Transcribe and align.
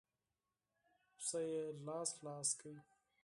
پسه 1.15 1.39
يې 1.51 1.63
لاس 1.85 2.09
لاس 2.25 2.49
کړ. 2.59 2.73